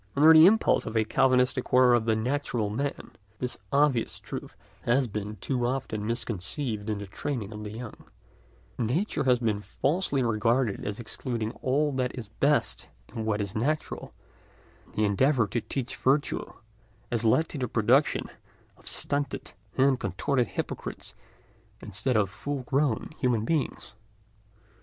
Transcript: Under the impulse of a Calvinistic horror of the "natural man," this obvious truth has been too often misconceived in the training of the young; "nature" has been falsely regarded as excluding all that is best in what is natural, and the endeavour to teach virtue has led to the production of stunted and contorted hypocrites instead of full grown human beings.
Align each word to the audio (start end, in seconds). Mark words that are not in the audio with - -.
Under 0.15 0.33
the 0.33 0.47
impulse 0.47 0.87
of 0.87 0.97
a 0.97 1.03
Calvinistic 1.05 1.67
horror 1.67 1.93
of 1.93 2.05
the 2.05 2.15
"natural 2.15 2.71
man," 2.71 3.11
this 3.37 3.59
obvious 3.71 4.17
truth 4.19 4.55
has 4.81 5.07
been 5.07 5.35
too 5.35 5.63
often 5.67 6.07
misconceived 6.07 6.89
in 6.89 6.97
the 6.97 7.05
training 7.05 7.53
of 7.53 7.63
the 7.63 7.69
young; 7.69 8.05
"nature" 8.79 9.25
has 9.25 9.37
been 9.37 9.61
falsely 9.61 10.23
regarded 10.23 10.83
as 10.87 10.99
excluding 10.99 11.51
all 11.61 11.91
that 11.91 12.17
is 12.17 12.29
best 12.29 12.87
in 13.13 13.25
what 13.25 13.39
is 13.41 13.53
natural, 13.53 14.11
and 14.85 14.95
the 14.95 15.05
endeavour 15.05 15.45
to 15.45 15.61
teach 15.61 15.95
virtue 15.97 16.51
has 17.11 17.23
led 17.23 17.47
to 17.49 17.59
the 17.59 17.67
production 17.67 18.27
of 18.77 18.87
stunted 18.87 19.51
and 19.77 19.99
contorted 19.99 20.47
hypocrites 20.47 21.13
instead 21.79 22.17
of 22.17 22.27
full 22.31 22.63
grown 22.63 23.11
human 23.19 23.45
beings. 23.45 23.93